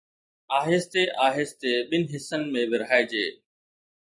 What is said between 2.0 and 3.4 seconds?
حصن ۾ ورهائجي.